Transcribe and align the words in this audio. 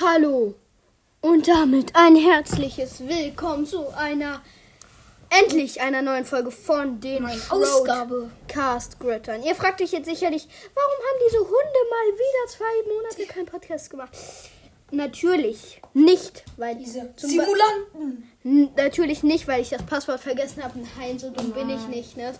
Hallo 0.00 0.54
und 1.20 1.48
damit 1.48 1.94
ein 1.96 2.14
herzliches 2.16 3.00
Willkommen 3.00 3.66
zu 3.66 3.88
einer 3.96 4.40
endlich 5.30 5.80
einer 5.80 6.02
neuen 6.02 6.24
Folge 6.24 6.50
von 6.50 7.00
den 7.00 7.26
Ausgabe. 7.50 8.30
Cast 8.46 8.98
Grittern. 9.00 9.42
Ihr 9.42 9.54
fragt 9.54 9.80
euch 9.82 9.92
jetzt 9.92 10.06
sicherlich, 10.08 10.46
warum 10.74 10.92
haben 10.92 11.18
diese 11.26 11.38
Hunde 11.38 11.80
mal 11.90 12.14
wieder 12.14 12.48
zwei 12.48 12.94
Monate 12.94 13.26
keinen 13.26 13.46
Podcast 13.46 13.90
gemacht? 13.90 14.16
Natürlich 14.90 15.82
nicht, 15.92 16.44
weil 16.56 16.76
Diese 16.76 17.00
Be- 17.00 17.12
Simulanten. 17.16 18.30
Natürlich 18.76 19.22
nicht, 19.22 19.46
weil 19.46 19.60
ich 19.60 19.68
das 19.68 19.82
Passwort 19.82 20.20
vergessen 20.20 20.64
habe. 20.64 20.78
Nein, 20.98 21.18
so 21.18 21.28
dumm 21.30 21.50
bin 21.52 21.68
ich 21.68 21.86
nicht, 21.88 22.16
ne? 22.16 22.32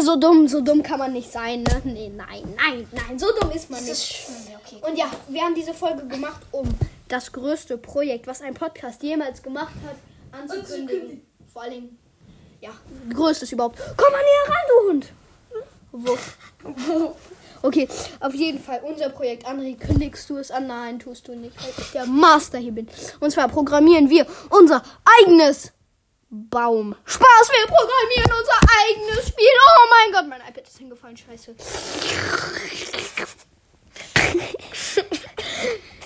So 0.00 0.16
dumm, 0.16 0.48
so 0.48 0.60
dumm 0.60 0.82
kann 0.82 0.98
man 0.98 1.12
nicht 1.12 1.30
sein, 1.30 1.62
ne? 1.62 1.80
Nee, 1.84 2.12
nein, 2.14 2.42
nein, 2.56 2.86
nein, 2.92 3.18
so 3.18 3.26
dumm 3.40 3.50
ist 3.52 3.70
man 3.70 3.78
Das 3.80 3.88
nicht. 3.88 4.28
ist 4.28 4.30
okay. 4.64 4.90
Und 4.90 4.96
ja, 4.98 5.06
wir 5.28 5.42
haben 5.42 5.54
diese 5.54 5.72
Folge 5.74 6.06
gemacht, 6.06 6.42
um 6.50 6.68
das 7.08 7.30
größte 7.32 7.78
Projekt, 7.78 8.26
was 8.26 8.42
ein 8.42 8.54
Podcast 8.54 9.02
jemals 9.02 9.42
gemacht 9.42 9.74
hat, 9.86 9.96
anzukündigen. 10.40 10.80
Anzukündigen. 10.80 11.26
Vor 11.52 11.62
allem, 11.62 11.96
ja, 12.60 12.70
größtes 13.14 13.52
überhaupt. 13.52 13.78
Komm 13.96 14.12
mal 14.12 14.18
näher 14.18 14.54
ran, 14.54 14.64
du 14.68 14.90
Hund. 14.90 15.12
Wuff. 15.92 16.36
Okay, 17.64 17.86
auf 18.18 18.34
jeden 18.34 18.58
Fall 18.58 18.80
unser 18.82 19.08
Projekt. 19.08 19.46
André, 19.46 19.76
kündigst 19.78 20.28
du 20.28 20.36
es 20.36 20.50
an? 20.50 20.66
Nein, 20.66 20.98
tust 20.98 21.28
du 21.28 21.36
nicht, 21.36 21.56
weil 21.62 21.70
ich 21.78 21.92
der 21.92 22.06
Master 22.06 22.58
hier 22.58 22.72
bin. 22.72 22.88
Und 23.20 23.30
zwar 23.30 23.46
programmieren 23.46 24.10
wir 24.10 24.26
unser 24.50 24.82
eigenes 25.20 25.70
Baum. 26.34 26.96
Spaß, 27.04 27.50
wir 27.50 27.66
programmieren 27.66 28.32
unser 28.40 28.58
eigenes 28.80 29.28
Spiel. 29.28 29.46
Oh 29.60 29.86
mein 29.90 30.12
Gott, 30.12 30.28
mein 30.30 30.40
iPad 30.48 30.66
ist 30.66 30.78
hingefallen, 30.78 31.14
scheiße. 31.14 31.54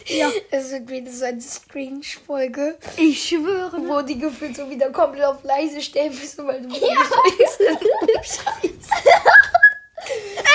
Ja. 0.06 0.30
Es 0.50 0.70
wird 0.72 0.88
wieder 0.88 1.12
so 1.12 1.24
eine 1.24 1.40
Screen-Folge, 1.40 2.76
Ich 2.96 3.28
schwöre. 3.28 3.76
wo 3.88 4.02
die 4.02 4.18
gefühlt 4.18 4.56
so 4.56 4.68
wieder 4.68 4.90
komplett 4.90 5.24
auf 5.24 5.42
leise 5.44 5.80
stellen 5.80 6.12
müssen, 6.16 6.46
weil 6.46 6.62
du 6.62 6.68
Ja. 6.74 6.78
Scheiße. 8.22 8.42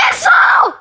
Esso! 0.09 0.74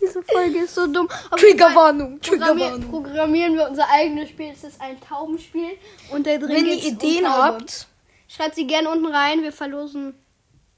Diese 0.00 0.22
Folge 0.22 0.58
ist 0.60 0.74
so 0.74 0.86
dumm. 0.86 1.08
Fall 1.08 1.38
Triggerwarnung, 1.38 2.18
Programmier 2.20 2.54
Triggerwarnung. 2.66 2.90
programmieren 2.90 3.54
wir 3.56 3.68
unser 3.68 3.88
eigenes 3.90 4.28
Spiel. 4.30 4.50
Es 4.52 4.64
ist 4.64 4.80
ein 4.80 5.00
Taubenspiel. 5.00 5.70
Und 6.10 6.26
da 6.26 6.36
drin 6.36 6.48
Wenn 6.50 6.66
ihr 6.66 6.72
um 6.74 6.78
Ideen 6.80 7.24
Tauben. 7.24 7.42
habt, 7.42 7.86
Schreibt 8.28 8.56
sie 8.56 8.66
gerne 8.66 8.90
unten 8.90 9.06
rein. 9.06 9.42
Wir 9.42 9.52
verlosen 9.52 10.14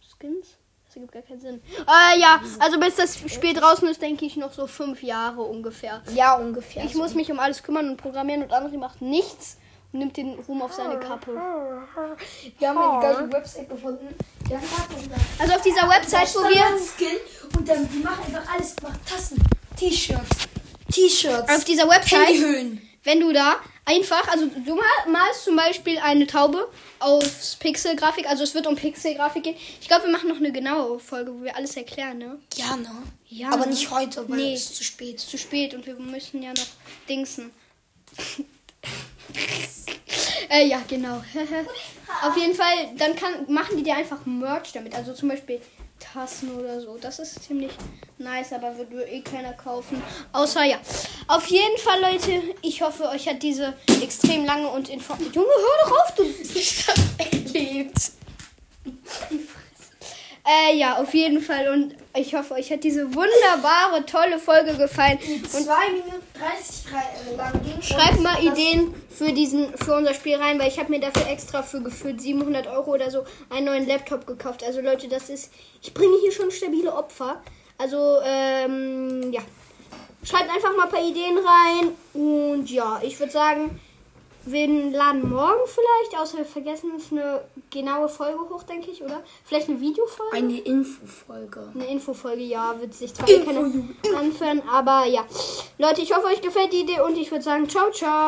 Skins. 0.01 0.57
Das 0.87 0.97
ergibt 0.97 1.13
gar 1.13 1.23
keinen 1.23 1.41
Sinn. 1.41 1.61
Äh, 1.87 2.21
ja, 2.21 2.41
also 2.61 2.79
bis 2.79 2.97
das 2.97 3.19
Spiel 3.19 3.55
draußen 3.55 3.89
ist, 3.89 4.01
denke 4.03 4.25
ich 4.27 4.37
noch 4.37 4.53
so 4.53 4.67
fünf 4.67 5.03
Jahre 5.03 5.43
ungefähr. 5.43 6.03
ja, 6.15 6.35
ungefähr. 6.37 6.85
Ich 6.85 6.95
muss 6.95 7.15
mich 7.15 7.31
um 7.31 7.39
alles 7.39 7.63
kümmern 7.63 7.89
und 7.91 7.97
programmieren 7.97 8.43
und 8.43 8.53
André 8.53 8.77
macht 8.79 9.01
nichts 9.03 9.59
und 9.93 9.99
nimmt 10.01 10.17
den 10.17 10.35
Ruhm 10.35 10.63
auf 10.63 10.73
seine 10.73 10.99
Kappe. 11.01 11.33
Wir 12.59 12.69
haben 12.69 12.79
eine 12.79 13.01
geile 13.03 13.33
Website 13.33 13.69
gefunden. 13.69 14.09
Also 15.39 15.55
auf 15.55 15.63
dieser 15.63 15.89
Website, 15.89 16.35
wo 16.35 16.41
wir 16.49 16.65
Skin 16.79 17.17
und 17.59 17.69
dann 17.69 17.89
die 17.91 17.99
machen 17.99 18.25
einfach 18.35 18.55
alles 18.55 18.77
gemacht. 18.77 19.01
Tassen, 19.09 19.43
T-Shirts, 19.79 20.49
T-Shirts, 20.93 21.51
auf 21.55 21.65
dieser 21.65 21.89
Website, 21.89 22.27
Handyhüllen. 22.29 22.81
wenn 23.05 23.21
du 23.21 23.33
da 23.33 23.57
einfach, 23.85 24.27
also 24.29 24.47
du 24.47 24.75
mal- 24.75 25.11
malst 25.11 25.45
zum 25.45 25.57
Beispiel 25.57 25.99
eine 25.99 26.27
Taube 26.27 26.69
aufs 26.99 27.57
Pixelgrafik, 27.57 28.29
also 28.29 28.43
es 28.45 28.55
wird 28.55 28.67
um 28.67 28.75
Pixelgrafik 28.77 29.43
gehen. 29.45 29.57
Ich 29.81 29.89
glaube, 29.89 30.05
wir 30.05 30.11
machen 30.13 30.29
noch 30.29 30.37
eine 30.37 30.51
genaue 30.53 30.99
Folge, 30.99 31.33
wo 31.35 31.43
wir 31.45 31.57
alles 31.57 31.77
erklären, 31.77 32.19
ne? 32.19 32.39
Gerne. 32.55 32.91
Ja, 33.29 33.51
Aber 33.51 33.65
ne? 33.67 33.73
nicht 33.73 33.91
heute, 33.91 34.29
weil 34.29 34.37
Nee. 34.39 34.55
es 34.55 34.65
ist 34.65 34.77
zu 34.77 34.85
spät. 34.85 35.17
Ist 35.17 35.31
zu 35.31 35.39
spät 35.39 35.75
und 35.75 35.87
wir 35.87 35.95
müssen 35.95 36.43
ja 36.43 36.51
noch 36.53 36.67
dingsen. 37.09 37.51
äh, 40.51 40.67
ja, 40.67 40.83
genau. 40.89 41.17
Auf 42.23 42.37
jeden 42.37 42.55
Fall, 42.55 42.95
dann 42.97 43.15
kann, 43.15 43.53
machen 43.53 43.77
die 43.77 43.83
dir 43.83 43.97
einfach 43.97 44.25
Merch 44.25 44.73
damit. 44.73 44.95
Also 44.95 45.13
zum 45.13 45.29
Beispiel 45.29 45.61
Tassen 45.99 46.55
oder 46.57 46.81
so. 46.81 46.97
Das 46.99 47.19
ist 47.19 47.43
ziemlich 47.43 47.73
nice, 48.19 48.53
aber 48.53 48.77
wohl 48.79 49.07
eh 49.09 49.21
keiner 49.21 49.53
kaufen. 49.53 50.03
Außer 50.33 50.65
ja. 50.65 50.79
Auf 51.27 51.47
jeden 51.47 51.79
Fall, 51.79 52.01
Leute, 52.01 52.55
ich 52.63 52.83
hoffe, 52.83 53.09
euch 53.09 53.29
hat 53.29 53.43
diese 53.43 53.75
extrem 54.03 54.45
lange 54.45 54.69
und 54.69 54.89
info... 54.89 55.15
Junge, 55.15 55.49
hör 55.49 55.87
doch 55.87 56.01
auf, 56.01 56.15
du... 56.15 56.25
Erlebt. 57.19 58.18
Äh, 60.51 60.77
ja, 60.77 60.97
auf 60.97 61.13
jeden 61.13 61.43
Fall. 61.43 61.69
Und 61.69 61.95
ich 62.17 62.35
hoffe, 62.35 62.55
euch 62.55 62.73
hat 62.73 62.83
diese 62.83 63.05
wunderbare, 63.15 64.07
tolle 64.07 64.39
Folge 64.39 64.75
gefallen. 64.79 65.19
Und 65.23 65.47
2 65.51 65.91
Minuten 65.91 66.23
30 66.39 66.93
rei- 66.93 67.37
lang 67.37 67.53
ging. 67.63 67.83
Schreibt 67.83 68.21
mal 68.23 68.43
Ideen 68.43 68.95
für 69.11 69.31
diesen 69.33 69.77
für 69.77 69.95
unser 69.97 70.15
Spiel 70.15 70.37
rein, 70.37 70.59
weil 70.59 70.69
ich 70.69 70.79
habe 70.79 70.91
mir 70.91 71.01
dafür 71.01 71.29
extra 71.31 71.63
für 71.63 71.83
gefühlt 71.83 72.21
700 72.23 72.67
Euro 72.67 72.93
oder 72.95 73.11
so 73.11 73.25
einen 73.51 73.67
neuen 73.67 73.87
Laptop 73.87 74.27
gekauft. 74.27 74.65
Also 74.65 74.81
Leute, 74.81 75.09
das 75.09 75.29
ist 75.29 75.53
ich 75.83 75.93
bringe 75.93 76.17
hier 76.23 76.33
schon 76.33 76.51
stabile 76.51 76.95
Opfer. 76.95 77.43
Also 77.77 78.19
ähm, 78.25 79.31
ja, 79.33 79.43
schreibt 80.25 80.51
einfach 80.51 80.75
mal 80.77 80.85
ein 80.85 80.91
paar 80.91 81.05
Ideen 81.07 81.37
rein 81.39 81.93
und 82.15 82.71
ja, 82.71 83.01
ich 83.03 83.21
würde 83.21 83.33
sagen, 83.33 83.79
wir 84.51 84.91
laden 84.91 85.29
morgen 85.31 85.61
vielleicht, 85.67 86.23
außer 86.23 86.39
wir 86.39 86.45
vergessen 86.45 86.93
es 86.97 87.13
eine 87.13 87.43
genaue 87.71 88.09
Folge 88.09 88.39
hoch, 88.51 88.63
denke 88.63 88.91
ich, 88.91 89.03
oder? 89.03 89.23
Vielleicht 89.45 89.69
eine 89.69 89.81
Videofolge? 89.81 90.37
Eine 90.37 90.59
Infofolge. 90.61 91.69
Eine 91.75 91.87
Infofolge, 91.87 92.43
ja, 92.43 92.75
wird 92.81 92.95
sich 92.95 93.15
zwar 93.15 93.27
keine 93.27 93.89
anführen, 94.17 94.63
aber 94.71 95.05
ja. 95.07 95.25
Leute, 95.79 96.03
ich 96.03 96.15
hoffe, 96.15 96.27
euch 96.27 96.41
gefällt 96.41 96.73
die 96.73 96.81
Idee 96.81 97.01
und 97.01 97.17
ich 97.17 97.31
würde 97.31 97.45
sagen, 97.45 97.69
ciao, 97.69 97.91
ciao. 97.91 98.19